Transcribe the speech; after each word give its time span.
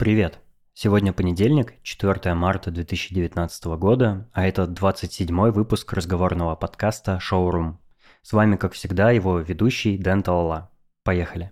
Привет! 0.00 0.38
Сегодня 0.74 1.12
понедельник, 1.12 1.74
4 1.82 2.32
марта 2.32 2.70
2019 2.70 3.64
года, 3.64 4.28
а 4.32 4.46
это 4.46 4.68
27 4.68 5.50
выпуск 5.50 5.92
разговорного 5.92 6.54
подкаста 6.54 7.18
«Шоурум». 7.18 7.80
С 8.22 8.32
вами, 8.32 8.54
как 8.54 8.74
всегда, 8.74 9.10
его 9.10 9.40
ведущий 9.40 9.98
Дэн 9.98 10.22
Талала. 10.22 10.70
Поехали! 11.02 11.50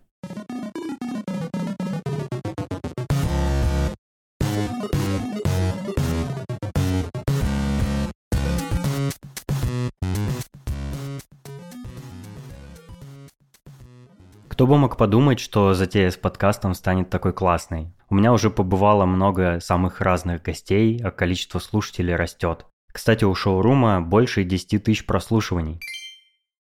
Кто 14.46 14.68
бы 14.68 14.78
мог 14.78 14.96
подумать, 14.96 15.40
что 15.40 15.74
затея 15.74 16.12
с 16.12 16.16
подкастом 16.16 16.74
станет 16.74 17.10
такой 17.10 17.32
классной. 17.32 17.92
У 18.08 18.14
меня 18.14 18.32
уже 18.32 18.50
побывало 18.50 19.04
много 19.04 19.58
самых 19.60 20.00
разных 20.00 20.42
гостей, 20.42 21.00
а 21.02 21.10
количество 21.10 21.58
слушателей 21.58 22.14
растет. 22.14 22.66
Кстати, 22.92 23.24
у 23.24 23.34
шоурума 23.34 24.00
больше 24.00 24.44
10 24.44 24.84
тысяч 24.84 25.04
прослушиваний. 25.06 25.80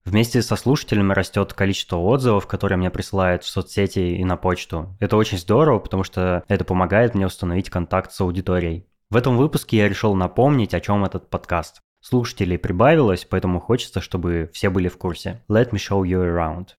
Вместе 0.06 0.42
со 0.42 0.56
слушателями 0.56 1.14
растет 1.14 1.54
количество 1.54 1.98
отзывов, 1.98 2.48
которые 2.48 2.78
мне 2.78 2.90
присылают 2.90 3.44
в 3.44 3.50
соцсети 3.50 4.18
и 4.18 4.24
на 4.24 4.38
почту. 4.38 4.96
Это 5.00 5.18
очень 5.18 5.38
здорово, 5.38 5.80
потому 5.80 6.04
что 6.04 6.44
это 6.48 6.64
помогает 6.64 7.14
мне 7.14 7.28
установить 7.28 7.70
контакт 7.70 8.12
с 8.12 8.22
аудиторией. 8.22 8.88
В 9.12 9.16
этом 9.16 9.38
выпуске 9.38 9.78
я 9.78 9.88
решил 9.88 10.16
напомнить, 10.16 10.74
о 10.74 10.80
чем 10.80 11.06
этот 11.06 11.30
подкаст. 11.30 11.82
Слушателей 12.02 12.58
прибавилось, 12.58 13.26
поэтому 13.26 13.60
хочется, 13.60 14.02
чтобы 14.02 14.50
все 14.54 14.70
были 14.70 14.90
в 14.90 14.98
курсе. 14.98 15.44
Let 15.48 15.72
me 15.72 15.78
show 15.78 16.02
you 16.04 16.24
around. 16.24 16.70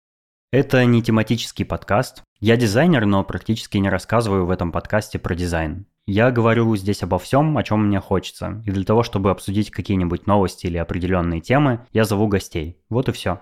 Это 0.53 0.85
не 0.85 1.03
тематический 1.03 1.65
подкаст. 1.65 2.23
Я 2.41 2.59
дизайнер, 2.59 3.07
но 3.07 3.25
практически 3.25 3.79
не 3.79 3.89
рассказываю 3.89 4.45
в 4.45 4.51
этом 4.51 4.71
подкасте 4.71 5.19
про 5.19 5.35
дизайн. 5.35 5.87
Я 6.07 6.31
говорю 6.31 6.77
здесь 6.77 7.03
обо 7.03 7.19
всем, 7.19 7.57
о 7.57 7.63
чем 7.63 7.87
мне 7.87 7.99
хочется. 7.99 8.63
И 8.67 8.71
для 8.71 8.85
того, 8.85 9.03
чтобы 9.03 9.31
обсудить 9.31 9.71
какие-нибудь 9.71 10.27
новости 10.27 10.67
или 10.67 10.77
определенные 10.77 11.41
темы, 11.41 11.87
я 11.93 12.05
зову 12.05 12.29
гостей. 12.29 12.79
Вот 12.91 13.09
и 13.09 13.13
все. 13.13 13.41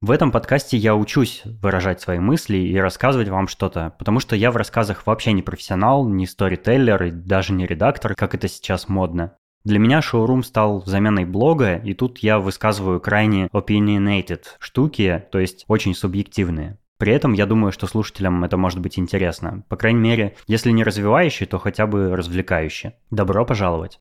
В 0.00 0.12
этом 0.12 0.30
подкасте 0.30 0.76
я 0.76 0.94
учусь 0.94 1.42
выражать 1.44 2.00
свои 2.00 2.20
мысли 2.20 2.58
и 2.58 2.76
рассказывать 2.76 3.28
вам 3.28 3.48
что-то, 3.48 3.96
потому 3.98 4.20
что 4.20 4.36
я 4.36 4.52
в 4.52 4.56
рассказах 4.56 5.04
вообще 5.04 5.32
не 5.32 5.42
профессионал, 5.42 6.08
не 6.08 6.24
сторителлер 6.24 7.02
и 7.02 7.10
даже 7.10 7.52
не 7.52 7.66
редактор, 7.66 8.14
как 8.14 8.36
это 8.36 8.46
сейчас 8.46 8.88
модно. 8.88 9.36
Для 9.64 9.80
меня 9.80 10.00
шоурум 10.00 10.44
стал 10.44 10.84
заменой 10.86 11.24
блога, 11.24 11.74
и 11.74 11.92
тут 11.92 12.18
я 12.18 12.38
высказываю 12.38 13.00
крайне 13.00 13.48
opinionated 13.48 14.44
штуки, 14.60 15.24
то 15.32 15.40
есть 15.40 15.64
очень 15.66 15.96
субъективные. 15.96 16.78
При 16.98 17.12
этом 17.12 17.32
я 17.32 17.46
думаю, 17.46 17.70
что 17.70 17.86
слушателям 17.86 18.42
это 18.42 18.56
может 18.56 18.80
быть 18.80 18.98
интересно. 18.98 19.62
По 19.68 19.76
крайней 19.76 20.00
мере, 20.00 20.34
если 20.48 20.72
не 20.72 20.82
развивающе, 20.82 21.46
то 21.46 21.58
хотя 21.58 21.86
бы 21.86 22.16
развлекающе. 22.16 22.94
Добро 23.12 23.46
пожаловать! 23.46 24.00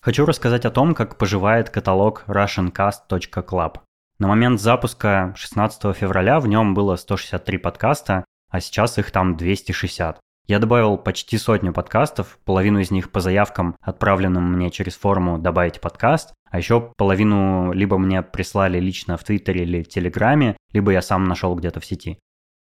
Хочу 0.00 0.24
рассказать 0.24 0.64
о 0.64 0.70
том, 0.70 0.94
как 0.94 1.18
поживает 1.18 1.68
каталог 1.68 2.24
russiancast.club. 2.26 3.78
На 4.18 4.28
момент 4.28 4.60
запуска 4.60 5.34
16 5.36 5.94
февраля 5.94 6.40
в 6.40 6.46
нем 6.46 6.72
было 6.72 6.96
163 6.96 7.58
подкаста, 7.58 8.24
а 8.48 8.60
сейчас 8.60 8.96
их 8.96 9.10
там 9.10 9.36
260. 9.36 10.20
Я 10.48 10.60
добавил 10.60 10.96
почти 10.96 11.38
сотню 11.38 11.72
подкастов, 11.72 12.38
половину 12.44 12.78
из 12.78 12.92
них 12.92 13.10
по 13.10 13.18
заявкам, 13.18 13.74
отправленным 13.80 14.52
мне 14.52 14.70
через 14.70 14.94
форму 14.94 15.38
«Добавить 15.38 15.80
подкаст», 15.80 16.34
а 16.48 16.58
еще 16.58 16.92
половину 16.96 17.72
либо 17.72 17.98
мне 17.98 18.22
прислали 18.22 18.78
лично 18.78 19.16
в 19.16 19.24
Твиттере 19.24 19.62
или 19.62 19.82
Телеграме, 19.82 20.56
либо 20.72 20.92
я 20.92 21.02
сам 21.02 21.24
нашел 21.24 21.56
где-то 21.56 21.80
в 21.80 21.84
сети. 21.84 22.20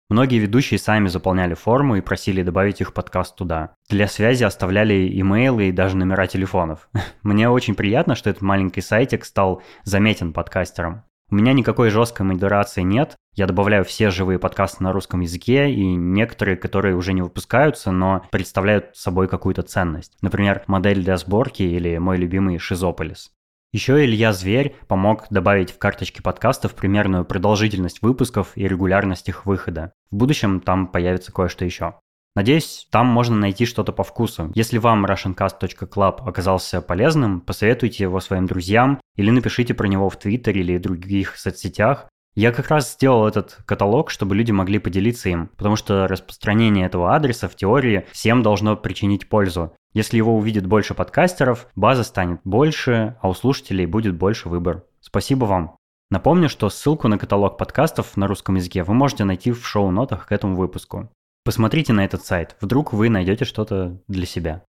Многие 0.09 0.39
ведущие 0.39 0.79
сами 0.79 1.07
заполняли 1.07 1.53
форму 1.53 1.97
и 1.97 2.01
просили 2.01 2.41
добавить 2.41 2.81
их 2.81 2.93
подкаст 2.93 3.35
туда. 3.35 3.75
Для 3.89 4.07
связи 4.07 4.43
оставляли 4.43 5.07
имейлы 5.21 5.67
и 5.67 5.71
даже 5.71 5.97
номера 5.97 6.25
телефонов. 6.25 6.89
Мне 7.21 7.47
очень 7.47 7.75
приятно, 7.75 8.15
что 8.15 8.31
этот 8.31 8.41
маленький 8.41 8.81
сайтик 8.81 9.23
стал 9.23 9.61
заметен 9.83 10.33
подкастером. 10.33 11.03
У 11.29 11.35
меня 11.35 11.51
никакой 11.53 11.89
жесткой 11.89 12.25
модерации 12.25 12.81
нет. 12.81 13.17
Я 13.37 13.45
добавляю 13.45 13.85
все 13.85 14.09
живые 14.09 14.39
подкасты 14.39 14.83
на 14.83 14.91
русском 14.91 15.19
языке 15.19 15.69
и 15.71 15.85
некоторые, 15.93 16.57
которые 16.57 16.95
уже 16.95 17.13
не 17.13 17.21
выпускаются, 17.21 17.91
но 17.91 18.25
представляют 18.31 18.97
собой 18.97 19.27
какую-то 19.27 19.61
ценность. 19.61 20.17
Например, 20.23 20.63
модель 20.65 21.03
для 21.03 21.17
сборки 21.17 21.61
или 21.61 21.99
мой 21.99 22.17
любимый 22.17 22.57
Шизополис. 22.57 23.29
Еще 23.71 24.03
Илья 24.03 24.33
Зверь 24.33 24.75
помог 24.87 25.27
добавить 25.29 25.69
в 25.69 25.77
карточки 25.77 26.19
подкастов 26.19 26.73
примерную 26.73 27.25
продолжительность 27.25 28.01
выпусков 28.01 28.53
и 28.55 28.67
регулярность 28.67 29.29
их 29.29 29.45
выхода. 29.45 29.93
В 30.09 30.15
будущем 30.15 30.59
там 30.59 30.87
появится 30.87 31.31
кое-что 31.31 31.63
еще. 31.63 31.93
Надеюсь, 32.35 32.87
там 32.89 33.05
можно 33.05 33.35
найти 33.35 33.67
что-то 33.67 33.91
по 33.91 34.03
вкусу. 34.03 34.51
Если 34.55 34.79
вам 34.79 35.05
russiancast.club 35.05 36.27
оказался 36.27 36.81
полезным, 36.81 37.41
посоветуйте 37.41 38.05
его 38.05 38.19
своим 38.19 38.47
друзьям 38.47 38.99
или 39.15 39.29
напишите 39.29 39.75
про 39.75 39.87
него 39.87 40.09
в 40.09 40.17
Твиттере 40.17 40.61
или 40.61 40.79
других 40.79 41.37
соцсетях. 41.37 42.07
Я 42.37 42.51
как 42.51 42.67
раз 42.67 42.93
сделал 42.93 43.27
этот 43.27 43.57
каталог, 43.65 44.11
чтобы 44.11 44.35
люди 44.35 44.51
могли 44.51 44.77
поделиться 44.77 45.27
им, 45.27 45.47
потому 45.57 45.75
что 45.75 46.07
распространение 46.07 46.85
этого 46.85 47.15
адреса 47.15 47.47
в 47.47 47.55
теории 47.55 48.05
всем 48.11 48.43
должно 48.43 48.77
причинить 48.77 49.27
пользу. 49.27 49.73
Если 49.93 50.17
его 50.17 50.37
увидит 50.37 50.67
больше 50.67 50.93
подкастеров, 50.93 51.65
база 51.75 52.03
станет 52.03 52.39
больше, 52.43 53.17
а 53.23 53.29
у 53.29 53.33
слушателей 53.33 53.87
будет 53.87 54.15
больше 54.15 54.49
выбор. 54.49 54.83
Спасибо 55.01 55.45
вам. 55.45 55.77
Напомню, 56.11 56.47
что 56.47 56.69
ссылку 56.69 57.07
на 57.07 57.17
каталог 57.17 57.57
подкастов 57.57 58.15
на 58.15 58.27
русском 58.27 58.53
языке 58.53 58.83
вы 58.83 58.93
можете 58.93 59.23
найти 59.23 59.51
в 59.51 59.65
шоу-нотах 59.65 60.27
к 60.27 60.31
этому 60.31 60.57
выпуску. 60.57 61.09
Посмотрите 61.43 61.91
на 61.91 62.05
этот 62.05 62.23
сайт, 62.23 62.55
вдруг 62.61 62.93
вы 62.93 63.09
найдете 63.09 63.45
что-то 63.45 63.99
для 64.07 64.27
себя. 64.27 64.63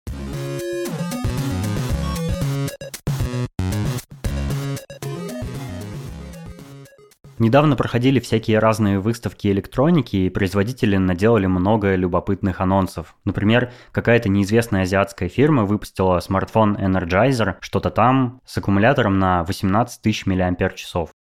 Недавно 7.38 7.76
проходили 7.76 8.22
всякие 8.22 8.60
разные 8.60 9.00
выставки 9.00 9.48
электроники, 9.48 10.16
и 10.16 10.30
производители 10.30 10.96
наделали 10.96 11.48
много 11.48 11.96
любопытных 11.96 12.62
анонсов. 12.62 13.16
Например, 13.26 13.74
какая-то 13.92 14.30
неизвестная 14.30 14.84
азиатская 14.84 15.28
фирма 15.28 15.66
выпустила 15.66 16.20
смартфон 16.22 16.78
Energizer, 16.78 17.56
что-то 17.60 17.90
там, 17.90 18.40
с 18.46 18.58
аккумулятором 18.58 19.20
на 19.20 19.44
18 19.44 20.02
тысяч 20.02 20.26
мАч. 20.26 20.86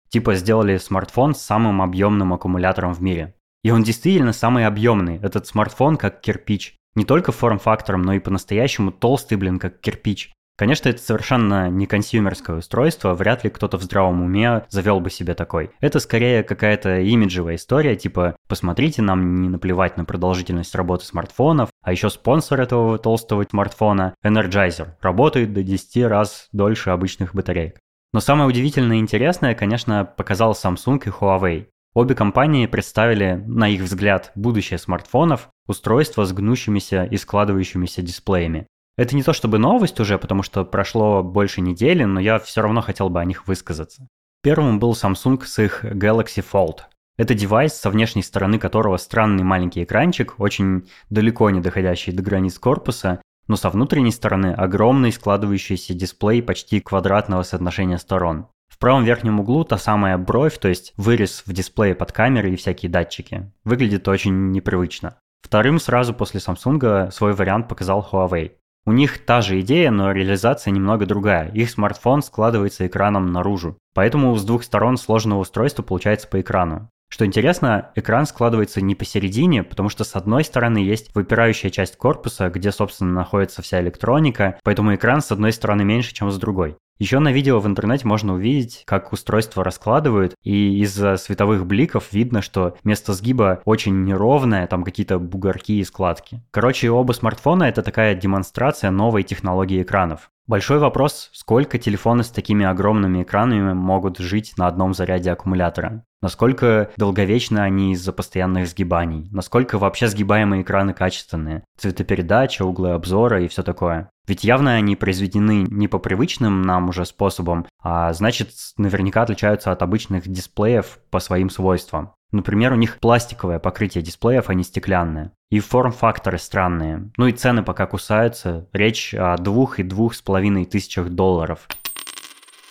Типа 0.08 0.34
сделали 0.36 0.76
смартфон 0.76 1.34
с 1.34 1.42
самым 1.42 1.82
объемным 1.82 2.32
аккумулятором 2.32 2.94
в 2.94 3.02
мире. 3.02 3.34
И 3.64 3.72
он 3.72 3.82
действительно 3.82 4.32
самый 4.32 4.64
объемный. 4.64 5.16
Этот 5.16 5.48
смартфон 5.48 5.96
как 5.96 6.20
кирпич. 6.20 6.76
Не 6.94 7.04
только 7.04 7.32
форм-фактором, 7.32 8.02
но 8.02 8.14
и 8.14 8.20
по-настоящему 8.20 8.92
толстый, 8.92 9.36
блин, 9.36 9.58
как 9.58 9.80
кирпич. 9.80 10.32
Конечно, 10.56 10.88
это 10.88 11.02
совершенно 11.02 11.68
не 11.68 11.86
консюмерское 11.86 12.56
устройство, 12.56 13.12
вряд 13.12 13.44
ли 13.44 13.50
кто-то 13.50 13.76
в 13.76 13.82
здравом 13.82 14.22
уме 14.22 14.64
завел 14.70 15.00
бы 15.00 15.10
себе 15.10 15.34
такой. 15.34 15.70
Это 15.80 16.00
скорее 16.00 16.42
какая-то 16.42 17.00
имиджевая 17.00 17.56
история, 17.56 17.94
типа 17.94 18.36
«посмотрите, 18.48 19.02
нам 19.02 19.42
не 19.42 19.50
наплевать 19.50 19.98
на 19.98 20.06
продолжительность 20.06 20.74
работы 20.74 21.04
смартфонов», 21.04 21.68
а 21.82 21.92
еще 21.92 22.08
спонсор 22.08 22.62
этого 22.62 22.98
толстого 22.98 23.44
смартфона– 23.48 24.14
Energizer, 24.24 24.88
работает 25.02 25.52
до 25.52 25.62
10 25.62 26.06
раз 26.06 26.48
дольше 26.52 26.88
обычных 26.88 27.34
батареек. 27.34 27.78
Но 28.14 28.20
самое 28.20 28.48
удивительное 28.48 28.96
и 28.96 29.00
интересное, 29.00 29.54
конечно, 29.54 30.06
показал 30.06 30.52
Samsung 30.52 31.02
и 31.04 31.10
Huawei. 31.10 31.66
Обе 31.92 32.14
компании 32.14 32.66
представили, 32.66 33.42
на 33.46 33.68
их 33.68 33.82
взгляд, 33.82 34.32
будущее 34.34 34.78
смартфонов, 34.78 35.48
устройства 35.66 36.24
с 36.24 36.32
гнущимися 36.32 37.04
и 37.04 37.16
складывающимися 37.18 38.00
дисплеями. 38.00 38.66
Это 38.96 39.14
не 39.14 39.22
то 39.22 39.32
чтобы 39.32 39.58
новость 39.58 40.00
уже, 40.00 40.18
потому 40.18 40.42
что 40.42 40.64
прошло 40.64 41.22
больше 41.22 41.60
недели, 41.60 42.04
но 42.04 42.18
я 42.18 42.38
все 42.38 42.62
равно 42.62 42.80
хотел 42.80 43.10
бы 43.10 43.20
о 43.20 43.24
них 43.24 43.46
высказаться. 43.46 44.08
Первым 44.42 44.78
был 44.78 44.92
Samsung 44.92 45.44
с 45.44 45.58
их 45.58 45.84
Galaxy 45.84 46.44
Fold. 46.52 46.80
Это 47.18 47.34
девайс, 47.34 47.74
со 47.74 47.90
внешней 47.90 48.22
стороны 48.22 48.58
которого 48.58 48.96
странный 48.96 49.44
маленький 49.44 49.84
экранчик, 49.84 50.38
очень 50.38 50.88
далеко 51.10 51.50
не 51.50 51.60
доходящий 51.60 52.12
до 52.12 52.22
границ 52.22 52.58
корпуса, 52.58 53.20
но 53.48 53.56
со 53.56 53.70
внутренней 53.70 54.12
стороны 54.12 54.52
огромный 54.52 55.12
складывающийся 55.12 55.94
дисплей 55.94 56.42
почти 56.42 56.80
квадратного 56.80 57.42
соотношения 57.42 57.98
сторон. 57.98 58.48
В 58.68 58.78
правом 58.78 59.04
верхнем 59.04 59.40
углу 59.40 59.64
та 59.64 59.78
самая 59.78 60.18
бровь, 60.18 60.58
то 60.58 60.68
есть 60.68 60.92
вырез 60.96 61.42
в 61.46 61.52
дисплее 61.52 61.94
под 61.94 62.12
камерой 62.12 62.54
и 62.54 62.56
всякие 62.56 62.90
датчики. 62.90 63.50
Выглядит 63.64 64.06
очень 64.08 64.50
непривычно. 64.50 65.16
Вторым 65.42 65.78
сразу 65.78 66.12
после 66.12 66.40
Samsung 66.40 67.10
свой 67.10 67.32
вариант 67.32 67.68
показал 67.68 68.06
Huawei. 68.10 68.52
У 68.86 68.92
них 68.92 69.18
та 69.18 69.40
же 69.40 69.60
идея, 69.60 69.90
но 69.90 70.12
реализация 70.12 70.70
немного 70.70 71.06
другая. 71.06 71.50
Их 71.50 71.70
смартфон 71.70 72.22
складывается 72.22 72.86
экраном 72.86 73.32
наружу. 73.32 73.76
Поэтому 73.94 74.36
с 74.36 74.44
двух 74.44 74.62
сторон 74.62 74.96
сложного 74.96 75.40
устройства 75.40 75.82
получается 75.82 76.28
по 76.28 76.40
экрану. 76.40 76.88
Что 77.08 77.26
интересно, 77.26 77.90
экран 77.96 78.26
складывается 78.26 78.80
не 78.80 78.94
посередине, 78.94 79.64
потому 79.64 79.88
что 79.88 80.04
с 80.04 80.14
одной 80.14 80.44
стороны 80.44 80.78
есть 80.78 81.14
выпирающая 81.14 81.70
часть 81.70 81.96
корпуса, 81.96 82.48
где, 82.48 82.70
собственно, 82.70 83.12
находится 83.12 83.62
вся 83.62 83.80
электроника, 83.80 84.58
поэтому 84.62 84.94
экран 84.94 85.20
с 85.20 85.32
одной 85.32 85.52
стороны 85.52 85.84
меньше, 85.84 86.14
чем 86.14 86.30
с 86.30 86.38
другой. 86.38 86.76
Еще 86.98 87.18
на 87.18 87.30
видео 87.30 87.60
в 87.60 87.66
интернете 87.66 88.06
можно 88.06 88.34
увидеть, 88.34 88.82
как 88.86 89.12
устройство 89.12 89.62
раскладывают, 89.62 90.34
и 90.42 90.80
из-за 90.80 91.16
световых 91.18 91.66
бликов 91.66 92.12
видно, 92.12 92.40
что 92.40 92.76
место 92.84 93.12
сгиба 93.12 93.60
очень 93.66 94.04
неровное, 94.04 94.66
там 94.66 94.82
какие-то 94.82 95.18
бугорки 95.18 95.78
и 95.78 95.84
складки. 95.84 96.42
Короче, 96.50 96.90
оба 96.90 97.12
смартфона— 97.12 97.64
это 97.64 97.82
такая 97.82 98.14
демонстрация 98.14 98.90
новой 98.90 99.24
технологии 99.24 99.82
экранов. 99.82 100.30
Большой 100.46 100.78
вопрос, 100.78 101.28
сколько 101.32 101.76
телефоны 101.76 102.22
с 102.22 102.30
такими 102.30 102.64
огромными 102.64 103.24
экранами 103.24 103.72
могут 103.72 104.18
жить 104.18 104.54
на 104.56 104.68
одном 104.68 104.94
заряде 104.94 105.32
аккумулятора? 105.32 106.04
Насколько 106.22 106.92
долговечны 106.96 107.58
они 107.58 107.92
из-за 107.92 108.12
постоянных 108.12 108.68
сгибаний? 108.68 109.28
Насколько 109.32 109.76
вообще 109.76 110.06
сгибаемые 110.06 110.62
экраны 110.62 110.94
качественные? 110.94 111.64
Цветопередача, 111.76 112.64
углы 112.64 112.90
обзора 112.90 113.42
и 113.42 113.48
все 113.48 113.64
такое. 113.64 114.08
Ведь 114.26 114.44
явно 114.44 114.74
они 114.74 114.96
произведены 114.96 115.66
не 115.68 115.88
по 115.88 115.98
привычным 115.98 116.62
нам 116.62 116.88
уже 116.88 117.04
способам, 117.04 117.66
а 117.80 118.12
значит 118.12 118.50
наверняка 118.76 119.22
отличаются 119.22 119.70
от 119.70 119.82
обычных 119.82 120.26
дисплеев 120.26 120.98
по 121.10 121.20
своим 121.20 121.48
свойствам. 121.48 122.12
Например, 122.32 122.72
у 122.72 122.76
них 122.76 122.98
пластиковое 122.98 123.60
покрытие 123.60 124.02
дисплеев, 124.02 124.50
а 124.50 124.54
не 124.54 124.64
стеклянное. 124.64 125.32
И 125.50 125.60
форм-факторы 125.60 126.38
странные. 126.38 127.10
Ну 127.16 127.28
и 127.28 127.32
цены 127.32 127.62
пока 127.62 127.86
кусаются. 127.86 128.68
Речь 128.72 129.14
о 129.14 129.36
двух 129.36 129.78
и 129.78 129.84
двух 129.84 130.14
с 130.14 130.22
половиной 130.22 130.64
тысячах 130.64 131.08
долларов. 131.10 131.68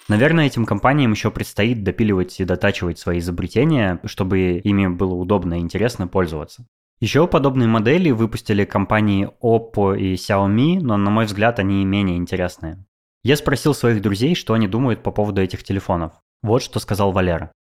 Наверное, 0.07 0.45
этим 0.45 0.65
компаниям 0.65 1.11
еще 1.11 1.31
предстоит 1.31 1.83
допиливать 1.83 2.39
и 2.39 2.45
дотачивать 2.45 2.99
свои 2.99 3.19
изобретения, 3.19 3.99
чтобы 4.05 4.59
ими 4.63 4.87
было 4.87 5.15
удобно 5.15 5.55
и 5.55 5.61
интересно 5.61 6.07
пользоваться. 6.07 6.67
Еще 7.01 7.27
подобные 7.27 7.67
модели 7.67 8.11
выпустили 8.11 8.63
компании 8.63 9.29
Oppo 9.41 9.97
и 9.97 10.13
Xiaomi, 10.15 10.79
но, 10.79 10.95
на 10.95 11.09
мой 11.09 11.25
взгляд, 11.25 11.59
они 11.59 11.83
менее 11.83 12.17
интересные. 12.17 12.85
Я 13.23 13.35
спросил 13.35 13.73
своих 13.73 14.01
друзей, 14.01 14.35
что 14.35 14.53
они 14.53 14.67
думают 14.67 15.03
по 15.03 15.11
поводу 15.11 15.41
этих 15.41 15.63
телефонов. 15.63 16.13
Вот 16.41 16.61
что 16.61 16.79
сказал 16.79 17.11
Валера. 17.11 17.51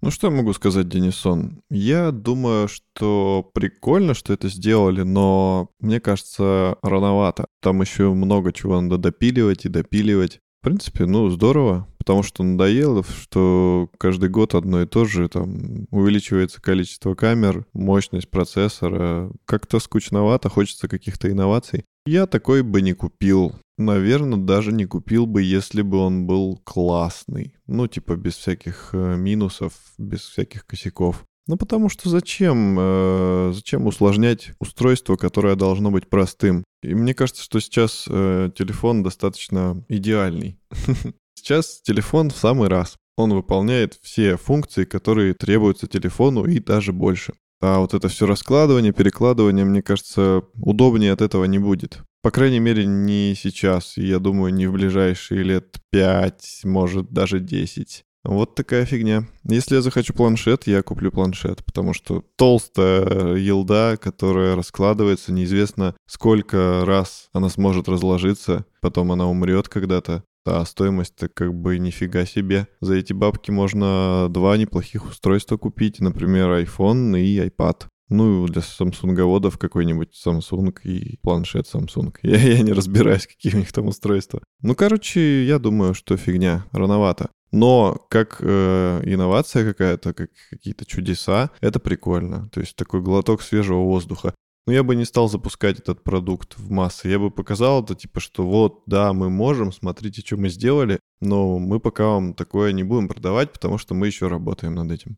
Ну 0.00 0.12
что 0.12 0.28
я 0.28 0.32
могу 0.32 0.52
сказать, 0.52 0.88
Денисон? 0.88 1.60
Я 1.70 2.12
думаю, 2.12 2.68
что 2.68 3.50
прикольно, 3.52 4.14
что 4.14 4.32
это 4.32 4.48
сделали, 4.48 5.02
но 5.02 5.70
мне 5.80 5.98
кажется, 5.98 6.76
рановато. 6.82 7.46
Там 7.60 7.80
еще 7.80 8.12
много 8.12 8.52
чего 8.52 8.80
надо 8.80 8.96
допиливать 8.98 9.64
и 9.64 9.68
допиливать. 9.68 10.38
В 10.60 10.64
принципе, 10.64 11.06
ну, 11.06 11.30
здорово, 11.30 11.86
потому 11.98 12.24
что 12.24 12.42
надоело, 12.42 13.04
что 13.04 13.88
каждый 13.96 14.28
год 14.28 14.56
одно 14.56 14.82
и 14.82 14.86
то 14.86 15.04
же, 15.04 15.28
там, 15.28 15.86
увеличивается 15.92 16.60
количество 16.60 17.14
камер, 17.14 17.64
мощность 17.72 18.28
процессора. 18.28 19.30
Как-то 19.44 19.78
скучновато, 19.78 20.48
хочется 20.48 20.88
каких-то 20.88 21.30
инноваций. 21.30 21.84
Я 22.06 22.26
такой 22.26 22.62
бы 22.62 22.82
не 22.82 22.92
купил. 22.92 23.54
Наверное, 23.76 24.38
даже 24.38 24.72
не 24.72 24.84
купил 24.86 25.26
бы, 25.26 25.42
если 25.42 25.82
бы 25.82 25.98
он 25.98 26.26
был 26.26 26.60
классный. 26.64 27.54
Ну, 27.68 27.86
типа 27.86 28.16
без 28.16 28.34
всяких 28.34 28.90
э, 28.94 29.16
минусов, 29.16 29.74
без 29.96 30.22
всяких 30.22 30.66
косяков. 30.66 31.24
Ну, 31.46 31.56
потому 31.56 31.88
что 31.88 32.08
зачем, 32.08 32.76
э, 32.78 33.52
зачем 33.54 33.86
усложнять 33.86 34.52
устройство, 34.58 35.16
которое 35.16 35.54
должно 35.54 35.90
быть 35.90 36.08
простым? 36.08 36.64
И 36.82 36.94
мне 36.94 37.14
кажется, 37.14 37.42
что 37.42 37.60
сейчас 37.60 38.04
э, 38.08 38.50
телефон 38.56 39.02
достаточно 39.02 39.84
идеальный. 39.88 40.58
Сейчас 41.34 41.80
телефон 41.82 42.30
в 42.30 42.36
самый 42.36 42.68
раз. 42.68 42.96
Он 43.16 43.32
выполняет 43.32 43.98
все 44.02 44.36
функции, 44.36 44.84
которые 44.84 45.34
требуются 45.34 45.86
телефону 45.86 46.44
и 46.44 46.58
даже 46.58 46.92
больше. 46.92 47.34
А 47.60 47.78
вот 47.78 47.94
это 47.94 48.08
все 48.08 48.26
раскладывание, 48.26 48.92
перекладывание, 48.92 49.64
мне 49.64 49.82
кажется, 49.82 50.42
удобнее 50.54 51.12
от 51.12 51.22
этого 51.22 51.44
не 51.44 51.58
будет. 51.58 52.00
По 52.22 52.30
крайней 52.30 52.60
мере, 52.60 52.86
не 52.86 53.34
сейчас. 53.36 53.96
Я 53.96 54.18
думаю, 54.18 54.52
не 54.52 54.66
в 54.66 54.72
ближайшие 54.72 55.42
лет 55.42 55.76
5, 55.90 56.60
может, 56.64 57.10
даже 57.10 57.40
10. 57.40 58.04
Вот 58.28 58.54
такая 58.54 58.84
фигня. 58.84 59.26
Если 59.44 59.76
я 59.76 59.80
захочу 59.80 60.12
планшет, 60.12 60.66
я 60.66 60.82
куплю 60.82 61.10
планшет, 61.10 61.64
потому 61.64 61.94
что 61.94 62.22
толстая 62.36 63.36
елда, 63.36 63.96
которая 63.96 64.54
раскладывается, 64.54 65.32
неизвестно 65.32 65.94
сколько 66.06 66.82
раз 66.84 67.30
она 67.32 67.48
сможет 67.48 67.88
разложиться, 67.88 68.66
потом 68.82 69.12
она 69.12 69.26
умрет 69.26 69.70
когда-то. 69.70 70.24
А 70.44 70.62
стоимость-то 70.66 71.28
как 71.28 71.54
бы 71.54 71.78
нифига 71.78 72.26
себе. 72.26 72.68
За 72.82 72.96
эти 72.96 73.14
бабки 73.14 73.50
можно 73.50 74.28
два 74.28 74.58
неплохих 74.58 75.08
устройства 75.08 75.56
купить, 75.56 76.00
например, 76.00 76.50
iPhone 76.50 77.18
и 77.18 77.38
iPad. 77.48 77.86
Ну, 78.10 78.46
для 78.46 78.60
самсунговодов 78.60 79.58
какой-нибудь 79.58 80.14
Samsung 80.26 80.74
и 80.84 81.18
планшет 81.18 81.66
Samsung. 81.66 82.14
Я, 82.22 82.36
я 82.36 82.62
не 82.62 82.72
разбираюсь, 82.72 83.26
какие 83.26 83.54
у 83.54 83.58
них 83.58 83.72
там 83.72 83.86
устройства. 83.86 84.42
Ну, 84.62 84.74
короче, 84.74 85.44
я 85.44 85.58
думаю, 85.58 85.94
что 85.94 86.16
фигня, 86.16 86.64
рановато. 86.72 87.28
Но 87.50 87.98
как 88.08 88.38
э, 88.40 89.00
инновация 89.04 89.64
какая-то, 89.64 90.12
как 90.12 90.30
какие-то 90.50 90.84
чудеса, 90.84 91.50
это 91.60 91.80
прикольно. 91.80 92.48
То 92.50 92.60
есть 92.60 92.76
такой 92.76 93.00
глоток 93.00 93.42
свежего 93.42 93.80
воздуха. 93.80 94.34
Но 94.66 94.74
я 94.74 94.82
бы 94.82 94.94
не 94.94 95.06
стал 95.06 95.30
запускать 95.30 95.78
этот 95.78 96.04
продукт 96.04 96.58
в 96.58 96.70
массы. 96.70 97.08
Я 97.08 97.18
бы 97.18 97.30
показал 97.30 97.82
это, 97.82 97.94
типа, 97.94 98.20
что 98.20 98.46
вот, 98.46 98.82
да, 98.84 99.14
мы 99.14 99.30
можем, 99.30 99.72
смотрите, 99.72 100.20
что 100.20 100.36
мы 100.36 100.50
сделали, 100.50 101.00
но 101.20 101.58
мы 101.58 101.80
пока 101.80 102.06
вам 102.06 102.34
такое 102.34 102.72
не 102.72 102.84
будем 102.84 103.08
продавать, 103.08 103.50
потому 103.50 103.78
что 103.78 103.94
мы 103.94 104.08
еще 104.08 104.28
работаем 104.28 104.74
над 104.74 104.90
этим. 104.92 105.16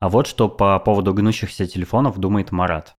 А 0.00 0.08
вот 0.08 0.26
что 0.26 0.48
по 0.48 0.76
поводу 0.80 1.14
гнущихся 1.14 1.64
телефонов 1.68 2.18
думает 2.18 2.50
Марат. 2.50 2.96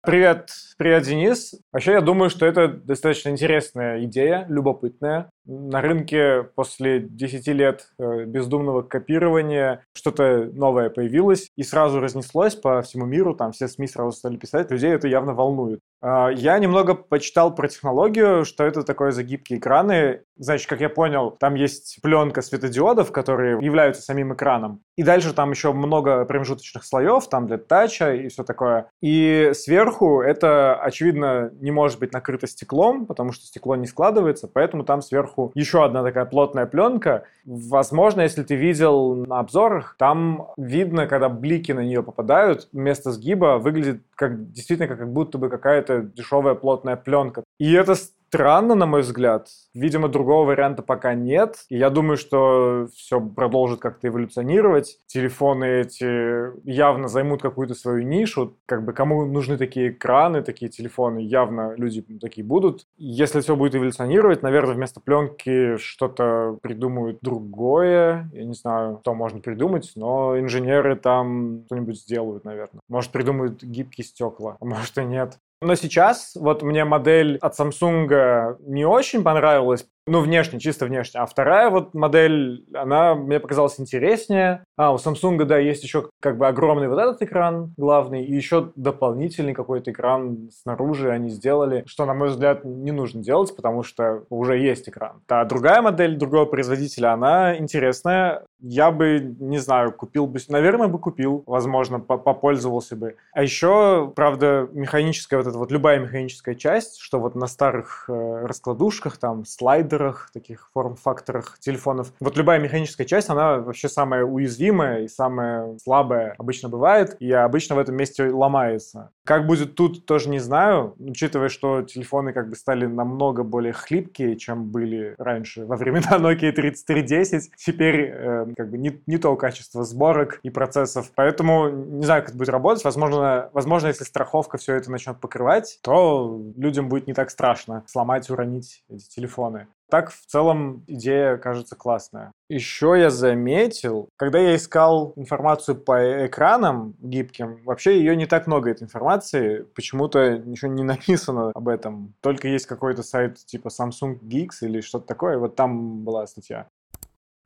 Привет, 0.00 0.50
привет, 0.78 1.02
Денис. 1.02 1.56
Вообще, 1.72 1.94
я 1.94 2.00
думаю, 2.00 2.30
что 2.30 2.46
это 2.46 2.68
достаточно 2.68 3.30
интересная 3.30 4.04
идея, 4.04 4.46
любопытная. 4.48 5.28
На 5.46 5.80
рынке 5.80 6.42
после 6.42 6.98
10 7.00 7.46
лет 7.48 7.88
э, 7.98 8.24
бездумного 8.24 8.82
копирования 8.82 9.84
что-то 9.92 10.50
новое 10.52 10.90
появилось 10.90 11.50
и 11.56 11.62
сразу 11.62 12.00
разнеслось 12.00 12.56
по 12.56 12.82
всему 12.82 13.06
миру, 13.06 13.34
там 13.34 13.52
все 13.52 13.68
СМИ 13.68 13.86
сразу 13.86 14.10
стали 14.10 14.36
писать, 14.36 14.72
людей 14.72 14.90
это 14.90 15.06
явно 15.06 15.34
волнует. 15.34 15.80
А, 16.02 16.28
я 16.28 16.58
немного 16.58 16.94
почитал 16.94 17.54
про 17.54 17.68
технологию, 17.68 18.44
что 18.44 18.64
это 18.64 18.82
такое 18.82 19.12
за 19.12 19.22
гибкие 19.22 19.58
экраны. 19.58 20.22
Значит, 20.36 20.68
как 20.68 20.80
я 20.80 20.88
понял, 20.88 21.30
там 21.30 21.54
есть 21.54 21.98
пленка 22.02 22.42
светодиодов, 22.42 23.12
которые 23.12 23.58
являются 23.60 24.02
самим 24.02 24.34
экраном. 24.34 24.82
И 24.96 25.02
дальше 25.02 25.32
там 25.32 25.50
еще 25.50 25.72
много 25.72 26.24
промежуточных 26.24 26.84
слоев, 26.84 27.28
там 27.28 27.46
для 27.46 27.58
тача 27.58 28.14
и 28.14 28.28
все 28.28 28.44
такое. 28.44 28.90
И 29.00 29.52
сверху 29.54 30.20
это, 30.20 30.74
очевидно, 30.76 31.50
не 31.54 31.70
может 31.70 31.98
быть 31.98 32.12
накрыто 32.12 32.46
стеклом, 32.46 33.06
потому 33.06 33.32
что 33.32 33.46
стекло 33.46 33.76
не 33.76 33.86
складывается, 33.86 34.48
поэтому 34.48 34.84
там 34.84 35.02
сверху 35.02 35.35
еще 35.54 35.84
одна 35.84 36.02
такая 36.02 36.24
плотная 36.24 36.66
пленка. 36.66 37.24
Возможно, 37.44 38.22
если 38.22 38.42
ты 38.42 38.54
видел 38.54 39.14
на 39.14 39.38
обзорах, 39.38 39.96
там 39.98 40.48
видно, 40.56 41.06
когда 41.06 41.28
блики 41.28 41.72
на 41.72 41.80
нее 41.80 42.02
попадают, 42.02 42.68
вместо 42.72 43.12
сгиба 43.12 43.58
выглядит 43.58 44.02
как 44.16 44.50
действительно 44.50 44.88
как 44.88 45.12
будто 45.12 45.38
бы 45.38 45.48
какая-то 45.48 46.00
дешевая 46.02 46.54
плотная 46.54 46.96
пленка. 46.96 47.44
И 47.58 47.72
это 47.72 47.94
странно, 48.28 48.74
на 48.74 48.86
мой 48.86 49.02
взгляд. 49.02 49.48
Видимо, 49.74 50.08
другого 50.08 50.46
варианта 50.46 50.82
пока 50.82 51.14
нет. 51.14 51.64
И 51.68 51.76
я 51.76 51.90
думаю, 51.90 52.16
что 52.16 52.88
все 52.94 53.20
продолжит 53.20 53.80
как-то 53.80 54.08
эволюционировать. 54.08 54.98
Телефоны 55.06 55.80
эти 55.80 56.68
явно 56.68 57.08
займут 57.08 57.42
какую-то 57.42 57.74
свою 57.74 58.02
нишу. 58.02 58.56
Как 58.66 58.84
бы 58.84 58.92
кому 58.92 59.24
нужны 59.26 59.56
такие 59.56 59.90
экраны, 59.90 60.42
такие 60.42 60.70
телефоны, 60.70 61.20
явно 61.20 61.74
люди 61.76 62.04
такие 62.20 62.44
будут. 62.44 62.86
Если 62.96 63.40
все 63.40 63.56
будет 63.56 63.74
эволюционировать, 63.74 64.42
наверное, 64.42 64.74
вместо 64.74 65.00
пленки 65.00 65.76
что-то 65.76 66.58
придумают 66.62 67.18
другое. 67.22 68.28
Я 68.32 68.44
не 68.44 68.54
знаю, 68.54 68.98
что 69.02 69.14
можно 69.14 69.40
придумать, 69.40 69.92
но 69.94 70.38
инженеры 70.38 70.96
там 70.96 71.62
что-нибудь 71.66 72.00
сделают, 72.00 72.44
наверное. 72.44 72.80
Может, 72.88 73.12
придумают 73.12 73.62
гибкие 73.62 74.04
стекла, 74.06 74.56
а 74.60 74.64
может 74.64 74.96
и 74.98 75.04
нет. 75.04 75.38
Но 75.60 75.74
сейчас 75.74 76.32
вот 76.34 76.62
мне 76.62 76.84
модель 76.84 77.38
от 77.38 77.58
Samsung 77.58 78.56
не 78.60 78.84
очень 78.84 79.22
понравилась, 79.22 79.86
ну, 80.06 80.20
внешне, 80.20 80.60
чисто 80.60 80.86
внешне. 80.86 81.20
А 81.20 81.26
вторая 81.26 81.68
вот 81.68 81.92
модель, 81.92 82.64
она 82.72 83.16
мне 83.16 83.40
показалась 83.40 83.80
интереснее. 83.80 84.64
А, 84.76 84.92
у 84.92 84.96
Samsung, 84.96 85.42
да, 85.44 85.58
есть 85.58 85.82
еще 85.82 86.10
как 86.20 86.38
бы 86.38 86.46
огромный 86.46 86.88
вот 86.88 86.98
этот 86.98 87.22
экран 87.22 87.74
главный, 87.76 88.24
и 88.24 88.34
еще 88.34 88.70
дополнительный 88.76 89.52
какой-то 89.52 89.90
экран 89.90 90.50
снаружи 90.62 91.10
они 91.10 91.30
сделали, 91.30 91.82
что, 91.86 92.06
на 92.06 92.14
мой 92.14 92.28
взгляд, 92.28 92.64
не 92.64 92.92
нужно 92.92 93.22
делать, 93.22 93.54
потому 93.56 93.82
что 93.82 94.22
уже 94.30 94.58
есть 94.58 94.88
экран. 94.88 95.22
А 95.28 95.44
другая 95.44 95.82
модель 95.82 96.16
другого 96.16 96.44
производителя, 96.44 97.12
она 97.12 97.56
интересная. 97.58 98.44
Я 98.60 98.92
бы, 98.92 99.34
не 99.40 99.58
знаю, 99.58 99.92
купил 99.92 100.26
бы, 100.26 100.38
наверное, 100.48 100.88
бы 100.88 101.00
купил, 101.00 101.42
возможно, 101.46 101.98
попользовался 101.98 102.94
бы. 102.94 103.16
А 103.32 103.42
еще, 103.42 104.12
правда, 104.14 104.68
механическая 104.72 105.38
вот 105.38 105.48
эта 105.48 105.58
вот 105.58 105.72
любая 105.72 105.98
механическая 105.98 106.54
часть, 106.54 106.98
что 106.98 107.18
вот 107.18 107.34
на 107.34 107.48
старых 107.48 108.04
э, 108.08 108.46
раскладушках 108.46 109.18
там 109.18 109.44
слайдер 109.44 109.95
факторах, 109.96 110.30
таких 110.32 110.70
форм-факторах 110.72 111.58
телефонов. 111.58 112.12
Вот 112.20 112.36
любая 112.36 112.60
механическая 112.60 113.06
часть, 113.06 113.30
она 113.30 113.58
вообще 113.58 113.88
самая 113.88 114.24
уязвимая 114.24 115.02
и 115.02 115.08
самая 115.08 115.78
слабая 115.82 116.34
обычно 116.38 116.68
бывает, 116.68 117.16
и 117.20 117.32
обычно 117.32 117.76
в 117.76 117.78
этом 117.78 117.96
месте 117.96 118.30
ломается. 118.30 119.10
Как 119.24 119.46
будет 119.46 119.74
тут, 119.74 120.06
тоже 120.06 120.28
не 120.28 120.38
знаю, 120.38 120.94
учитывая, 120.98 121.48
что 121.48 121.82
телефоны 121.82 122.32
как 122.32 122.48
бы 122.48 122.56
стали 122.56 122.86
намного 122.86 123.42
более 123.42 123.72
хлипкие, 123.72 124.36
чем 124.36 124.70
были 124.70 125.14
раньше 125.18 125.64
во 125.64 125.76
времена 125.76 126.18
Nokia 126.18 126.52
3310. 126.52 127.50
Теперь 127.56 128.10
э, 128.12 128.46
как 128.56 128.70
бы 128.70 128.78
не, 128.78 129.00
не 129.06 129.18
то 129.18 129.34
качество 129.36 129.84
сборок 129.84 130.40
и 130.42 130.50
процессов. 130.50 131.10
Поэтому 131.14 131.68
не 131.68 132.04
знаю, 132.04 132.22
как 132.22 132.30
это 132.30 132.38
будет 132.38 132.50
работать. 132.50 132.84
Возможно, 132.84 133.50
возможно, 133.52 133.88
если 133.88 134.04
страховка 134.04 134.58
все 134.58 134.74
это 134.74 134.90
начнет 134.90 135.18
покрывать, 135.20 135.78
то 135.82 136.40
людям 136.56 136.88
будет 136.88 137.06
не 137.06 137.14
так 137.14 137.30
страшно 137.30 137.82
сломать, 137.86 138.30
уронить 138.30 138.84
эти 138.88 139.08
телефоны. 139.08 139.66
Так, 139.88 140.10
в 140.10 140.26
целом, 140.26 140.84
идея 140.86 141.36
кажется 141.36 141.76
классная. 141.76 142.32
Еще 142.48 142.94
я 142.98 143.10
заметил, 143.10 144.08
когда 144.16 144.38
я 144.38 144.56
искал 144.56 145.12
информацию 145.16 145.76
по 145.76 146.26
экранам 146.26 146.94
гибким, 147.00 147.62
вообще 147.64 147.98
ее 147.98 148.16
не 148.16 148.26
так 148.26 148.46
много, 148.46 148.70
этой 148.70 148.84
информации. 148.84 149.62
Почему-то 149.74 150.38
ничего 150.38 150.70
не 150.72 150.82
написано 150.84 151.52
об 151.54 151.68
этом. 151.68 152.14
Только 152.20 152.48
есть 152.48 152.66
какой-то 152.66 153.02
сайт 153.02 153.38
типа 153.38 153.68
Samsung 153.68 154.20
Geeks 154.20 154.62
или 154.62 154.80
что-то 154.80 155.06
такое. 155.06 155.38
Вот 155.38 155.56
там 155.56 156.04
была 156.04 156.26
статья. 156.26 156.68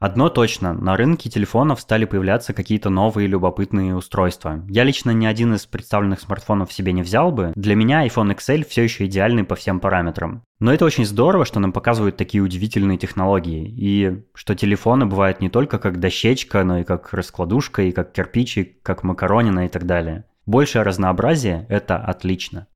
Одно 0.00 0.30
точно, 0.30 0.72
на 0.72 0.96
рынке 0.96 1.28
телефонов 1.28 1.78
стали 1.78 2.06
появляться 2.06 2.54
какие-то 2.54 2.88
новые 2.88 3.28
любопытные 3.28 3.94
устройства. 3.94 4.64
Я 4.66 4.84
лично 4.84 5.10
ни 5.10 5.26
один 5.26 5.52
из 5.52 5.66
представленных 5.66 6.20
смартфонов 6.20 6.72
себе 6.72 6.92
не 6.94 7.02
взял 7.02 7.30
бы. 7.30 7.52
Для 7.54 7.74
меня 7.74 8.06
iPhone 8.06 8.34
XL 8.34 8.66
все 8.66 8.82
еще 8.82 9.04
идеальный 9.04 9.44
по 9.44 9.56
всем 9.56 9.78
параметрам. 9.78 10.42
Но 10.58 10.72
это 10.72 10.86
очень 10.86 11.04
здорово, 11.04 11.44
что 11.44 11.60
нам 11.60 11.72
показывают 11.72 12.16
такие 12.16 12.42
удивительные 12.42 12.96
технологии. 12.96 13.68
И 13.76 14.22
что 14.32 14.54
телефоны 14.54 15.04
бывают 15.04 15.42
не 15.42 15.50
только 15.50 15.78
как 15.78 16.00
дощечка, 16.00 16.64
но 16.64 16.78
и 16.78 16.84
как 16.84 17.12
раскладушка, 17.12 17.82
и 17.82 17.92
как 17.92 18.12
кирпичик, 18.12 18.80
как 18.82 19.04
макаронина 19.04 19.66
и 19.66 19.68
так 19.68 19.84
далее. 19.84 20.24
Большее 20.46 20.82
разнообразие– 20.82 21.66
это 21.68 21.98
отлично. 21.98 22.66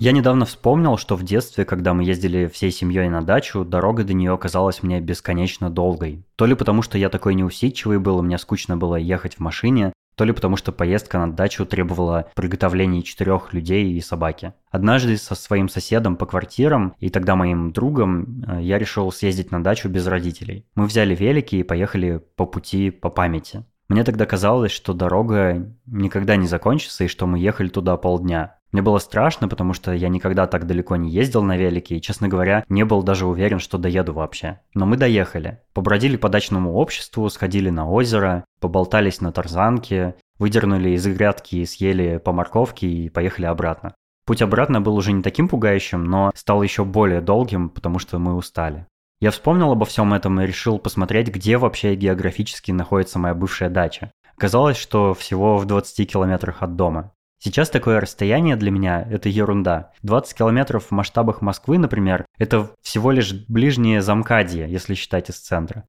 Я 0.00 0.12
недавно 0.12 0.46
вспомнил, 0.46 0.96
что 0.96 1.14
в 1.14 1.24
детстве, 1.24 1.66
когда 1.66 1.92
мы 1.92 2.04
ездили 2.04 2.46
всей 2.46 2.70
семьей 2.70 3.10
на 3.10 3.20
дачу, 3.20 3.66
дорога 3.66 4.02
до 4.02 4.14
нее 4.14 4.38
казалась 4.38 4.82
мне 4.82 4.98
бесконечно 4.98 5.68
долгой. 5.68 6.24
То 6.36 6.46
ли 6.46 6.54
потому, 6.54 6.80
что 6.80 6.96
я 6.96 7.10
такой 7.10 7.34
неусидчивый 7.34 7.98
был, 7.98 8.18
и 8.18 8.22
мне 8.22 8.38
скучно 8.38 8.78
было 8.78 8.96
ехать 8.96 9.34
в 9.34 9.40
машине, 9.40 9.92
то 10.14 10.24
ли 10.24 10.32
потому, 10.32 10.56
что 10.56 10.72
поездка 10.72 11.18
на 11.18 11.30
дачу 11.30 11.66
требовала 11.66 12.30
приготовления 12.34 13.02
четырех 13.02 13.52
людей 13.52 13.92
и 13.92 14.00
собаки. 14.00 14.54
Однажды 14.70 15.18
со 15.18 15.34
своим 15.34 15.68
соседом 15.68 16.16
по 16.16 16.24
квартирам 16.24 16.94
и 16.98 17.10
тогда 17.10 17.36
моим 17.36 17.70
другом 17.70 18.42
э, 18.48 18.62
я 18.62 18.78
решил 18.78 19.12
съездить 19.12 19.50
на 19.50 19.62
дачу 19.62 19.90
без 19.90 20.06
родителей. 20.06 20.64
Мы 20.76 20.86
взяли 20.86 21.14
велики 21.14 21.56
и 21.56 21.62
поехали 21.62 22.22
по 22.36 22.46
пути 22.46 22.88
по 22.88 23.10
памяти. 23.10 23.66
Мне 23.90 24.04
тогда 24.04 24.24
казалось, 24.24 24.72
что 24.72 24.94
дорога 24.94 25.74
никогда 25.84 26.36
не 26.36 26.46
закончится 26.46 27.04
и 27.04 27.08
что 27.08 27.26
мы 27.26 27.38
ехали 27.38 27.68
туда 27.68 27.98
полдня. 27.98 28.56
Мне 28.72 28.82
было 28.82 28.98
страшно, 28.98 29.48
потому 29.48 29.72
что 29.72 29.92
я 29.92 30.08
никогда 30.08 30.46
так 30.46 30.66
далеко 30.66 30.96
не 30.96 31.10
ездил 31.10 31.42
на 31.42 31.56
велике 31.56 31.96
и, 31.96 32.00
честно 32.00 32.28
говоря, 32.28 32.64
не 32.68 32.84
был 32.84 33.02
даже 33.02 33.26
уверен, 33.26 33.58
что 33.58 33.78
доеду 33.78 34.12
вообще. 34.12 34.60
Но 34.74 34.86
мы 34.86 34.96
доехали. 34.96 35.60
Побродили 35.72 36.16
по 36.16 36.28
дачному 36.28 36.74
обществу, 36.74 37.28
сходили 37.30 37.70
на 37.70 37.88
озеро, 37.88 38.44
поболтались 38.60 39.20
на 39.20 39.32
тарзанке, 39.32 40.14
выдернули 40.38 40.90
из 40.90 41.06
грядки 41.06 41.56
и 41.56 41.66
съели 41.66 42.18
по 42.18 42.32
морковке 42.32 42.86
и 42.86 43.08
поехали 43.08 43.46
обратно. 43.46 43.94
Путь 44.24 44.42
обратно 44.42 44.80
был 44.80 44.94
уже 44.94 45.12
не 45.12 45.22
таким 45.22 45.48
пугающим, 45.48 46.04
но 46.04 46.30
стал 46.36 46.62
еще 46.62 46.84
более 46.84 47.20
долгим, 47.20 47.70
потому 47.70 47.98
что 47.98 48.18
мы 48.18 48.34
устали. 48.34 48.86
Я 49.20 49.32
вспомнил 49.32 49.72
обо 49.72 49.84
всем 49.84 50.14
этом 50.14 50.40
и 50.40 50.46
решил 50.46 50.78
посмотреть, 50.78 51.28
где 51.28 51.58
вообще 51.58 51.94
географически 51.94 52.70
находится 52.70 53.18
моя 53.18 53.34
бывшая 53.34 53.68
дача. 53.68 54.12
Оказалось, 54.36 54.78
что 54.78 55.12
всего 55.12 55.58
в 55.58 55.66
20 55.66 56.10
километрах 56.10 56.62
от 56.62 56.76
дома. 56.76 57.12
Сейчас 57.42 57.70
такое 57.70 58.00
расстояние 58.00 58.54
для 58.54 58.70
меня– 58.70 59.00
это 59.10 59.30
ерунда. 59.30 59.92
20 60.02 60.36
километров 60.36 60.88
в 60.88 60.90
масштабах 60.90 61.40
Москвы, 61.40 61.78
например, 61.78 62.26
это 62.36 62.72
всего 62.82 63.12
лишь 63.12 63.32
ближнее 63.48 64.02
Замкадье, 64.02 64.70
если 64.70 64.94
считать 64.94 65.30
из 65.30 65.36
центра. 65.36 65.86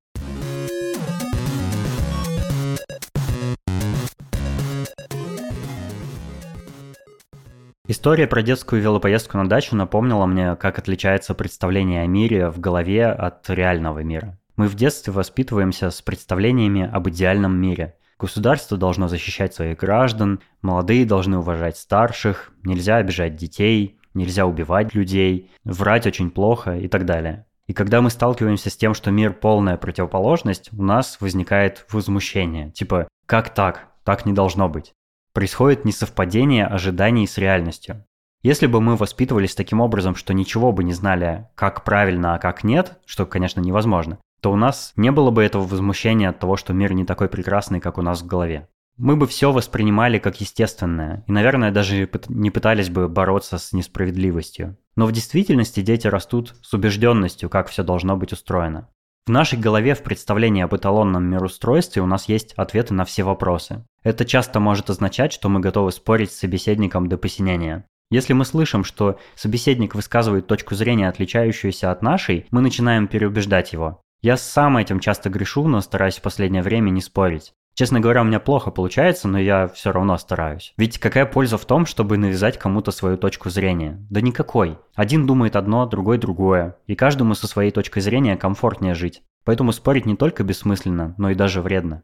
История 7.85 8.27
про 8.27 8.41
детскую 8.41 8.81
велопоездку 8.81 9.37
на 9.37 9.49
дачу 9.49 9.75
напомнила 9.75 10.25
мне, 10.25 10.55
как 10.55 10.79
отличается 10.79 11.33
представление 11.33 12.03
о 12.03 12.07
мире 12.07 12.49
в 12.49 12.61
голове 12.61 13.07
от 13.07 13.49
реального 13.49 13.99
мира. 13.99 14.39
Мы 14.55 14.69
в 14.69 14.75
детстве 14.75 15.11
воспитываемся 15.11 15.91
с 15.91 16.01
представлениями 16.01 16.89
об 16.89 17.09
идеальном 17.09 17.59
мире. 17.59 17.95
Государство 18.21 18.77
должно 18.77 19.07
защищать 19.07 19.55
своих 19.55 19.79
граждан, 19.79 20.41
молодые 20.61 21.05
должны 21.05 21.39
уважать 21.39 21.75
старших, 21.75 22.51
нельзя 22.63 22.97
обижать 22.97 23.35
детей, 23.35 23.97
нельзя 24.13 24.45
убивать 24.45 24.93
людей, 24.93 25.49
врать 25.63 26.05
очень 26.05 26.29
плохо 26.29 26.77
и 26.77 26.87
так 26.87 27.05
далее. 27.05 27.47
И 27.65 27.73
когда 27.73 27.99
мы 27.99 28.11
сталкиваемся 28.11 28.69
с 28.69 28.77
тем, 28.77 28.93
что 28.93 29.09
мир 29.09 29.33
полная 29.33 29.77
противоположность, 29.77 30.69
у 30.71 30.83
нас 30.83 31.17
возникает 31.19 31.87
возмущение. 31.89 32.69
Типа, 32.69 33.07
как 33.25 33.53
так? 33.55 33.87
Так 34.03 34.27
не 34.27 34.33
должно 34.33 34.69
быть 34.69 34.93
происходит 35.33 35.85
несовпадение 35.85 36.65
ожиданий 36.67 37.27
с 37.27 37.37
реальностью. 37.37 38.05
Если 38.43 38.65
бы 38.65 38.81
мы 38.81 38.95
воспитывались 38.95 39.55
таким 39.55 39.81
образом, 39.81 40.15
что 40.15 40.33
ничего 40.33 40.71
бы 40.71 40.83
не 40.83 40.93
знали, 40.93 41.47
как 41.55 41.83
правильно, 41.83 42.35
а 42.35 42.39
как 42.39 42.63
нет, 42.63 42.99
что, 43.05 43.25
конечно, 43.25 43.61
невозможно, 43.61 44.17
то 44.41 44.51
у 44.51 44.55
нас 44.55 44.93
не 44.95 45.11
было 45.11 45.31
бы 45.31 45.43
этого 45.43 45.63
возмущения 45.63 46.29
от 46.29 46.39
того, 46.39 46.57
что 46.57 46.73
мир 46.73 46.93
не 46.93 47.05
такой 47.05 47.29
прекрасный, 47.29 47.79
как 47.79 47.97
у 47.97 48.01
нас 48.01 48.21
в 48.21 48.27
голове. 48.27 48.67
Мы 48.97 49.15
бы 49.15 49.25
все 49.25 49.51
воспринимали 49.51 50.19
как 50.19 50.41
естественное, 50.41 51.23
и, 51.27 51.31
наверное, 51.31 51.71
даже 51.71 52.09
не 52.27 52.51
пытались 52.51 52.89
бы 52.89 53.07
бороться 53.07 53.57
с 53.57 53.71
несправедливостью. 53.71 54.77
Но 54.95 55.05
в 55.05 55.11
действительности 55.11 55.81
дети 55.81 56.07
растут 56.07 56.55
с 56.61 56.73
убежденностью, 56.73 57.49
как 57.49 57.69
все 57.69 57.83
должно 57.83 58.17
быть 58.17 58.33
устроено. 58.33 58.89
В 59.25 59.29
нашей 59.29 59.59
голове 59.59 59.93
в 59.93 60.01
представлении 60.01 60.63
об 60.63 60.75
эталонном 60.75 61.23
мироустройстве 61.23 62.01
у 62.01 62.07
нас 62.07 62.27
есть 62.27 62.53
ответы 62.53 62.93
на 62.93 63.05
все 63.05 63.23
вопросы. 63.23 63.85
Это 64.03 64.25
часто 64.25 64.59
может 64.59 64.89
означать, 64.89 65.31
что 65.31 65.47
мы 65.47 65.59
готовы 65.59 65.91
спорить 65.91 66.31
с 66.31 66.39
собеседником 66.39 67.07
до 67.07 67.17
посинения. 67.17 67.85
Если 68.09 68.33
мы 68.33 68.43
слышим, 68.43 68.83
что 68.83 69.19
собеседник 69.35 69.95
высказывает 69.95 70.47
точку 70.47 70.75
зрения, 70.75 71.07
отличающуюся 71.07 71.91
от 71.91 72.01
нашей, 72.01 72.45
мы 72.51 72.61
начинаем 72.61 73.07
переубеждать 73.07 73.71
его. 73.71 74.00
Я 74.21 74.37
сам 74.37 74.77
этим 74.77 74.99
часто 74.99 75.29
грешу, 75.29 75.67
но 75.67 75.81
стараюсь 75.81 76.17
в 76.17 76.21
последнее 76.21 76.61
время 76.61 76.91
не 76.91 77.01
спорить. 77.01 77.53
Честно 77.73 77.99
говоря, 77.99 78.21
у 78.21 78.25
меня 78.25 78.39
плохо 78.39 78.69
получается, 78.69 79.27
но 79.27 79.39
я 79.39 79.67
все 79.67 79.91
равно 79.91 80.17
стараюсь. 80.17 80.73
Ведь 80.77 80.99
какая 80.99 81.25
польза 81.25 81.57
в 81.57 81.65
том, 81.65 81.87
чтобы 81.87 82.17
навязать 82.17 82.59
кому-то 82.59 82.91
свою 82.91 83.17
точку 83.17 83.49
зрения? 83.49 84.05
Да 84.11 84.21
никакой. 84.21 84.77
Один 84.93 85.25
думает 85.25 85.55
одно, 85.55 85.87
другой 85.87 86.19
другое. 86.19 86.77
И 86.85 86.95
каждому 86.95 87.33
со 87.33 87.47
своей 87.47 87.71
точкой 87.71 88.01
зрения 88.01 88.37
комфортнее 88.37 88.93
жить. 88.93 89.23
Поэтому 89.43 89.71
спорить 89.71 90.05
не 90.05 90.15
только 90.15 90.43
бессмысленно, 90.43 91.15
но 91.17 91.31
и 91.31 91.35
даже 91.35 91.61
вредно. 91.61 92.03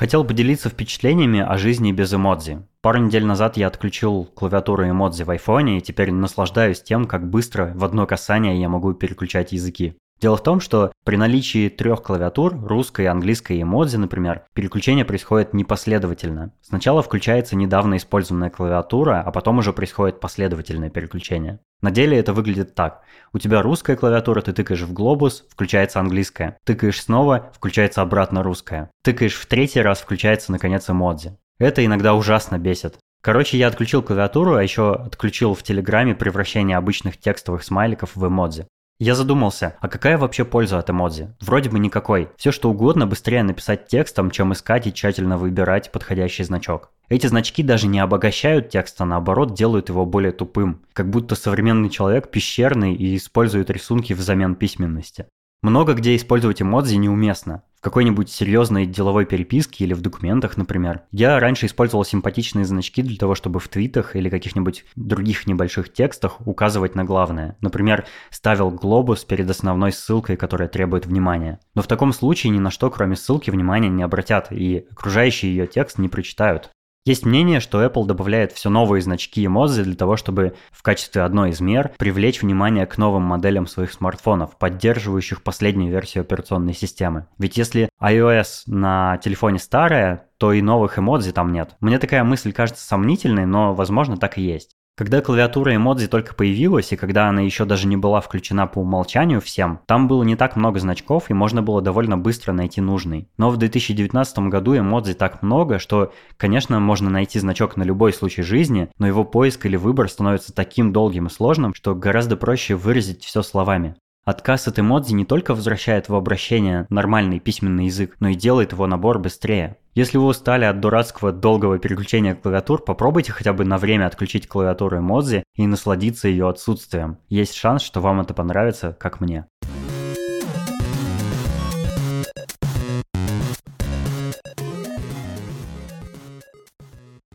Хотел 0.00 0.24
поделиться 0.24 0.70
впечатлениями 0.70 1.40
о 1.40 1.58
жизни 1.58 1.92
без 1.92 2.14
эмодзи. 2.14 2.62
Пару 2.80 3.00
недель 3.00 3.26
назад 3.26 3.58
я 3.58 3.66
отключил 3.66 4.24
клавиатуру 4.24 4.88
эмодзи 4.88 5.24
в 5.24 5.30
айфоне 5.30 5.76
и 5.76 5.82
теперь 5.82 6.10
наслаждаюсь 6.10 6.80
тем, 6.80 7.04
как 7.04 7.28
быстро 7.28 7.72
в 7.74 7.84
одно 7.84 8.06
касание 8.06 8.58
я 8.58 8.70
могу 8.70 8.94
переключать 8.94 9.52
языки. 9.52 9.98
Дело 10.20 10.36
в 10.36 10.42
том, 10.42 10.60
что 10.60 10.92
при 11.04 11.16
наличии 11.16 11.70
трех 11.70 12.02
клавиатур, 12.02 12.54
русской, 12.62 13.06
английской 13.06 13.56
и 13.56 13.62
эмодзи, 13.62 13.96
например, 13.96 14.42
переключение 14.52 15.06
происходит 15.06 15.54
непоследовательно. 15.54 16.52
Сначала 16.60 17.02
включается 17.02 17.56
недавно 17.56 17.96
использованная 17.96 18.50
клавиатура, 18.50 19.22
а 19.24 19.30
потом 19.32 19.58
уже 19.58 19.72
происходит 19.72 20.20
последовательное 20.20 20.90
переключение. 20.90 21.60
На 21.80 21.90
деле 21.90 22.18
это 22.18 22.34
выглядит 22.34 22.74
так. 22.74 23.00
У 23.32 23.38
тебя 23.38 23.62
русская 23.62 23.96
клавиатура, 23.96 24.42
ты 24.42 24.52
тыкаешь 24.52 24.82
в 24.82 24.92
глобус, 24.92 25.46
включается 25.48 26.00
английская. 26.00 26.58
Тыкаешь 26.64 27.00
снова, 27.02 27.50
включается 27.54 28.02
обратно 28.02 28.42
русская. 28.42 28.90
Тыкаешь 29.02 29.36
в 29.36 29.46
третий 29.46 29.80
раз, 29.80 30.00
включается 30.00 30.52
наконец 30.52 30.90
эмодзи. 30.90 31.38
Это 31.58 31.84
иногда 31.84 32.14
ужасно 32.14 32.58
бесит. 32.58 32.98
Короче, 33.22 33.56
я 33.56 33.68
отключил 33.68 34.02
клавиатуру, 34.02 34.54
а 34.54 34.62
еще 34.62 34.94
отключил 34.94 35.54
в 35.54 35.62
Телеграме 35.62 36.14
превращение 36.14 36.76
обычных 36.76 37.18
текстовых 37.18 37.62
смайликов 37.62 38.16
в 38.16 38.26
эмодзи. 38.26 38.66
Я 39.02 39.14
задумался, 39.14 39.78
а 39.80 39.88
какая 39.88 40.18
вообще 40.18 40.44
польза 40.44 40.78
от 40.78 40.90
эмодзи? 40.90 41.34
Вроде 41.40 41.70
бы 41.70 41.78
никакой. 41.78 42.28
Все 42.36 42.52
что 42.52 42.68
угодно 42.68 43.06
быстрее 43.06 43.42
написать 43.42 43.88
текстом, 43.88 44.30
чем 44.30 44.52
искать 44.52 44.86
и 44.86 44.92
тщательно 44.92 45.38
выбирать 45.38 45.90
подходящий 45.90 46.44
значок. 46.44 46.90
Эти 47.08 47.26
значки 47.26 47.62
даже 47.62 47.86
не 47.86 47.98
обогащают 47.98 48.68
текст, 48.68 49.00
а 49.00 49.06
наоборот 49.06 49.54
делают 49.54 49.88
его 49.88 50.04
более 50.04 50.32
тупым. 50.32 50.82
Как 50.92 51.08
будто 51.08 51.34
современный 51.34 51.88
человек 51.88 52.30
пещерный 52.30 52.94
и 52.94 53.16
использует 53.16 53.70
рисунки 53.70 54.12
взамен 54.12 54.54
письменности. 54.54 55.24
Много 55.62 55.92
где 55.92 56.16
использовать 56.16 56.62
эмодзи 56.62 56.94
неуместно. 56.94 57.62
В 57.80 57.82
какой-нибудь 57.82 58.30
серьезной 58.30 58.86
деловой 58.86 59.26
переписке 59.26 59.84
или 59.84 59.92
в 59.92 60.00
документах, 60.00 60.56
например. 60.56 61.02
Я 61.10 61.38
раньше 61.38 61.66
использовал 61.66 62.02
симпатичные 62.04 62.64
значки 62.64 63.02
для 63.02 63.18
того, 63.18 63.34
чтобы 63.34 63.60
в 63.60 63.68
твитах 63.68 64.16
или 64.16 64.30
каких-нибудь 64.30 64.86
других 64.96 65.46
небольших 65.46 65.92
текстах 65.92 66.46
указывать 66.46 66.94
на 66.94 67.04
главное. 67.04 67.58
Например, 67.60 68.06
ставил 68.30 68.70
глобус 68.70 69.24
перед 69.24 69.50
основной 69.50 69.92
ссылкой, 69.92 70.36
которая 70.36 70.68
требует 70.68 71.04
внимания. 71.04 71.60
Но 71.74 71.82
в 71.82 71.86
таком 71.86 72.14
случае 72.14 72.52
ни 72.52 72.58
на 72.58 72.70
что, 72.70 72.90
кроме 72.90 73.16
ссылки, 73.16 73.50
внимания 73.50 73.90
не 73.90 74.02
обратят, 74.02 74.48
и 74.50 74.86
окружающий 74.90 75.48
ее 75.48 75.66
текст 75.66 75.98
не 75.98 76.08
прочитают. 76.08 76.70
Есть 77.06 77.24
мнение, 77.24 77.60
что 77.60 77.82
Apple 77.82 78.04
добавляет 78.04 78.52
все 78.52 78.68
новые 78.68 79.00
значки 79.00 79.46
эмодзи 79.46 79.84
для 79.84 79.96
того, 79.96 80.16
чтобы 80.16 80.54
в 80.70 80.82
качестве 80.82 81.22
одной 81.22 81.50
из 81.50 81.60
мер 81.60 81.92
привлечь 81.96 82.42
внимание 82.42 82.84
к 82.84 82.98
новым 82.98 83.22
моделям 83.22 83.66
своих 83.66 83.92
смартфонов, 83.92 84.58
поддерживающих 84.58 85.42
последнюю 85.42 85.90
версию 85.90 86.22
операционной 86.22 86.74
системы. 86.74 87.26
Ведь 87.38 87.56
если 87.56 87.88
iOS 88.02 88.64
на 88.66 89.16
телефоне 89.16 89.58
старая, 89.58 90.28
то 90.36 90.52
и 90.52 90.60
новых 90.60 90.98
эмодзи 90.98 91.32
там 91.32 91.52
нет. 91.52 91.76
Мне 91.80 91.98
такая 91.98 92.22
мысль 92.22 92.52
кажется 92.52 92.86
сомнительной, 92.86 93.46
но 93.46 93.74
возможно 93.74 94.18
так 94.18 94.36
и 94.36 94.42
есть. 94.42 94.76
Когда 94.96 95.22
клавиатура 95.22 95.74
эмодзи 95.74 96.08
только 96.08 96.34
появилась, 96.34 96.92
и 96.92 96.96
когда 96.96 97.28
она 97.28 97.40
еще 97.40 97.64
даже 97.64 97.86
не 97.86 97.96
была 97.96 98.20
включена 98.20 98.66
по 98.66 98.80
умолчанию 98.80 99.40
всем, 99.40 99.80
там 99.86 100.08
было 100.08 100.22
не 100.24 100.36
так 100.36 100.56
много 100.56 100.78
значков, 100.78 101.30
и 101.30 101.34
можно 101.34 101.62
было 101.62 101.80
довольно 101.80 102.18
быстро 102.18 102.52
найти 102.52 102.82
нужный. 102.82 103.30
Но 103.38 103.48
в 103.48 103.56
2019 103.56 104.38
году 104.50 104.76
эмодзи 104.76 105.14
так 105.14 105.42
много, 105.42 105.78
что, 105.78 106.12
конечно, 106.36 106.80
можно 106.80 107.08
найти 107.08 107.38
значок 107.38 107.78
на 107.78 107.82
любой 107.82 108.12
случай 108.12 108.42
жизни, 108.42 108.90
но 108.98 109.06
его 109.06 109.24
поиск 109.24 109.64
или 109.64 109.76
выбор 109.76 110.10
становится 110.10 110.54
таким 110.54 110.92
долгим 110.92 111.28
и 111.28 111.30
сложным, 111.30 111.72
что 111.72 111.94
гораздо 111.94 112.36
проще 112.36 112.74
выразить 112.74 113.24
все 113.24 113.42
словами. 113.42 113.96
Отказ 114.24 114.68
от 114.68 114.78
эмодзи 114.78 115.14
не 115.14 115.24
только 115.24 115.54
возвращает 115.54 116.08
в 116.08 116.14
обращение 116.14 116.86
нормальный 116.90 117.40
письменный 117.40 117.86
язык, 117.86 118.16
но 118.20 118.28
и 118.28 118.34
делает 118.34 118.72
его 118.72 118.86
набор 118.86 119.18
быстрее. 119.18 119.78
Если 119.94 120.18
вы 120.18 120.26
устали 120.26 120.64
от 120.64 120.78
дурацкого 120.80 121.32
долгого 121.32 121.78
переключения 121.78 122.34
клавиатур, 122.34 122.84
попробуйте 122.84 123.32
хотя 123.32 123.52
бы 123.52 123.64
на 123.64 123.76
время 123.76 124.06
отключить 124.06 124.46
клавиатуру 124.46 124.98
эмодзи 124.98 125.42
и 125.56 125.66
насладиться 125.66 126.28
ее 126.28 126.48
отсутствием. 126.48 127.18
Есть 127.28 127.54
шанс, 127.54 127.82
что 127.82 128.00
вам 128.00 128.20
это 128.20 128.34
понравится, 128.34 128.96
как 129.00 129.20
мне. 129.20 129.46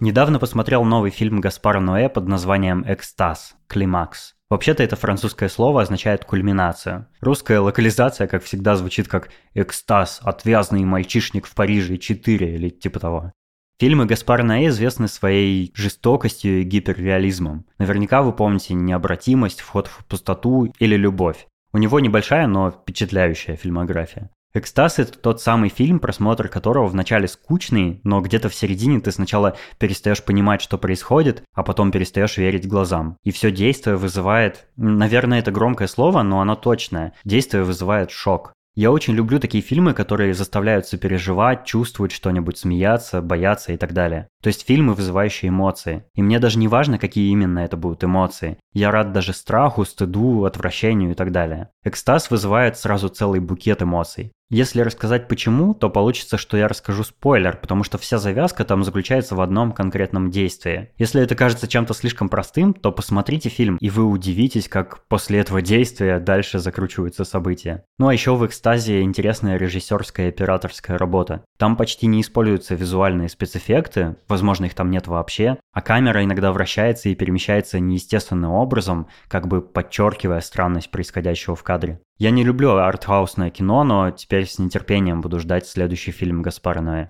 Недавно 0.02 0.40
посмотрел 0.40 0.84
новый 0.84 1.10
фильм 1.10 1.40
Гаспара 1.40 1.80
Ноэ 1.80 2.10
под 2.10 2.28
названием 2.28 2.84
«Экстаз. 2.86 3.56
Климакс». 3.68 4.36
Вообще-то 4.50 4.84
это 4.84 4.98
французское 4.98 5.48
слово 5.48 5.84
означает 5.84 6.26
кульминацию. 6.26 7.08
Русская 7.22 7.62
локализация, 7.62 8.28
как 8.28 8.44
всегда, 8.44 8.76
звучит 8.76 9.08
как 9.08 9.30
«экстаз. 9.54 10.20
Отвязный 10.22 10.84
мальчишник 10.84 11.48
в 11.48 11.56
Париже 11.56 11.96
4» 11.96 12.56
или 12.56 12.70
типа 12.70 13.00
того. 13.00 13.32
Фильмы 13.80 14.06
Гаспара 14.06 14.44
Ноэ 14.44 14.68
известны 14.68 15.08
своей 15.08 15.72
жестокостью 15.74 16.60
и 16.60 16.64
гиперреализмом. 16.64 17.66
Наверняка 17.78 18.22
вы 18.22 18.34
помните 18.34 18.74
«Необратимость», 18.74 19.62
«Вход 19.62 19.88
в 19.88 20.06
пустоту» 20.08 20.74
или 20.78 20.98
«Любовь». 20.98 21.48
У 21.72 21.78
него 21.78 22.02
небольшая, 22.02 22.48
но 22.48 22.70
впечатляющая 22.70 23.56
фильмография. 23.56 24.30
«Экстаз»— 24.56 25.00
это 25.00 25.20
тот 25.20 25.42
самый 25.42 25.68
фильм, 25.68 26.00
просмотр 26.00 26.48
которого 26.48 26.88
вначале 26.88 27.28
скучный, 27.28 28.00
но 28.06 28.22
где-то 28.22 28.48
в 28.48 28.56
середине 28.56 29.02
ты 29.02 29.12
сначала 29.12 29.58
перестаешь 29.80 30.24
понимать, 30.24 30.62
что 30.62 30.78
происходит, 30.78 31.44
а 31.54 31.62
потом 31.62 31.92
перестаешь 31.92 32.38
верить 32.38 32.66
глазам. 32.66 33.18
И 33.26 33.32
все 33.32 33.52
действие 33.52 33.98
вызывает... 33.98 34.68
Наверное, 34.78 35.40
это 35.40 35.52
громкое 35.52 35.90
слово, 35.90 36.24
но 36.24 36.40
оно 36.40 36.56
точное. 36.56 37.12
Действие 37.26 37.64
вызывает 37.64 38.12
шок. 38.12 38.54
Я 38.78 38.92
очень 38.92 39.14
люблю 39.14 39.40
такие 39.40 39.64
фильмы, 39.64 39.94
которые 39.94 40.34
заставляют 40.34 40.86
сопереживать, 40.86 41.64
чувствовать 41.64 42.12
что-нибудь, 42.12 42.58
смеяться, 42.58 43.22
бояться 43.22 43.72
и 43.72 43.78
так 43.78 43.94
далее. 43.94 44.28
То 44.44 44.48
есть 44.48 44.68
фильмы, 44.68 44.94
вызывающие 44.94 45.48
эмоции. 45.48 46.04
И 46.14 46.22
мне 46.22 46.40
даже 46.40 46.60
не 46.60 46.68
важно, 46.68 47.00
какие 47.00 47.32
именно 47.32 47.60
это 47.60 47.78
будут 47.78 48.04
эмоции. 48.04 48.58
Я 48.74 48.92
рад 48.92 49.14
даже 49.14 49.32
страху, 49.32 49.86
стыду, 49.86 50.44
отвращению 50.44 51.12
и 51.12 51.14
так 51.14 51.32
далее. 51.32 51.70
Экстаз 51.86 52.30
вызывает 52.30 52.78
сразу 52.78 53.08
целый 53.08 53.40
букет 53.40 53.82
эмоций. 53.82 54.34
Если 54.52 54.82
рассказать 54.82 55.28
почему, 55.28 55.74
то 55.74 55.90
получится, 55.90 56.38
что 56.38 56.56
я 56.56 56.68
расскажу 56.68 57.04
спойлер, 57.04 57.58
потому 57.58 57.84
что 57.84 57.98
вся 57.98 58.20
завязка 58.20 58.64
там 58.64 58.84
заключается 58.84 59.34
в 59.36 59.42
одном 59.42 59.72
конкретном 59.72 60.30
действии. 60.30 60.92
Если 61.00 61.20
это 61.20 61.34
кажется 61.34 61.68
чем-то 61.68 61.96
слишком 61.96 62.30
простым, 62.30 62.76
то 62.76 62.92
посмотрите 62.92 63.50
фильм, 63.50 63.78
и 63.82 63.90
вы 63.90 64.06
удивитесь, 64.06 64.70
как 64.70 65.04
после 65.08 65.40
этого 65.40 65.64
действия 65.64 66.20
дальше 66.20 66.60
закручиваются 66.60 67.24
события. 67.24 67.86
Ну 67.98 68.08
а 68.08 68.14
еще 68.14 68.36
в 68.36 68.46
экстазе 68.46 69.02
интересная 69.02 69.58
режиссерская 69.58 70.28
и 70.28 70.30
операторская 70.30 71.00
работа. 71.00 71.44
Там 71.58 71.76
почти 71.76 72.06
не 72.06 72.22
используются 72.22 72.76
визуальные 72.76 73.30
спецэффекты, 73.30 74.18
возможно 74.28 74.66
их 74.66 74.76
там 74.76 74.92
нет 74.92 75.08
вообще, 75.08 75.58
а 75.74 75.82
камера 75.82 76.24
иногда 76.24 76.52
вращается 76.52 77.10
и 77.10 77.16
перемещается 77.16 77.80
неестественным 77.80 78.52
образом, 78.52 79.08
как 79.28 79.48
бы 79.48 79.62
подчеркивая 79.62 80.42
странность 80.42 80.92
происходящего 80.92 81.56
в 81.56 81.64
кадре. 81.64 82.00
Я 82.18 82.32
не 82.32 82.46
люблю 82.46 82.78
артхаусное 82.78 83.50
кино, 83.50 83.84
но 83.84 84.10
теперь 84.10 84.48
с 84.48 84.58
нетерпением 84.58 85.20
буду 85.20 85.38
ждать 85.42 85.68
следующий 85.68 86.12
фильм 86.12 86.42
Гаспара 86.42 86.80
Ноэ. 86.80 87.10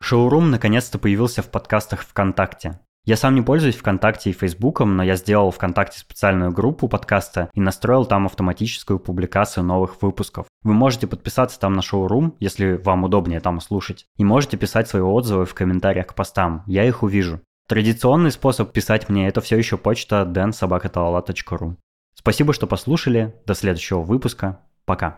Шоурум 0.00 0.50
наконец-то 0.50 0.98
появился 0.98 1.42
в 1.42 1.50
подкастах 1.50 2.02
ВКонтакте. 2.02 2.80
Я 3.04 3.16
сам 3.16 3.34
не 3.34 3.42
пользуюсь 3.42 3.74
ВКонтакте 3.74 4.30
и 4.30 4.32
Фейсбуком, 4.32 4.96
но 4.96 5.02
я 5.02 5.16
сделал 5.16 5.50
ВКонтакте 5.50 5.98
специальную 5.98 6.52
группу 6.52 6.86
подкаста 6.86 7.50
и 7.52 7.60
настроил 7.60 8.04
там 8.04 8.26
автоматическую 8.26 9.00
публикацию 9.00 9.64
новых 9.64 10.00
выпусков. 10.02 10.46
Вы 10.62 10.74
можете 10.74 11.08
подписаться 11.08 11.58
там 11.58 11.72
на 11.72 11.82
шоурум, 11.82 12.36
если 12.38 12.74
вам 12.74 13.02
удобнее 13.02 13.40
там 13.40 13.60
слушать, 13.60 14.06
и 14.18 14.24
можете 14.24 14.56
писать 14.56 14.88
свои 14.88 15.02
отзывы 15.02 15.46
в 15.46 15.54
комментариях 15.54 16.06
к 16.06 16.14
постам, 16.14 16.62
я 16.68 16.84
их 16.84 17.02
увижу. 17.02 17.40
Традиционный 17.66 18.30
способ 18.30 18.72
писать 18.72 19.08
мне 19.08 19.26
это 19.26 19.40
все 19.40 19.58
еще 19.58 19.76
почта 19.78 20.22
densobakatala.ru. 20.22 21.76
Спасибо, 22.14 22.52
что 22.52 22.68
послушали, 22.68 23.34
до 23.46 23.54
следующего 23.54 24.00
выпуска, 24.02 24.60
пока. 24.84 25.16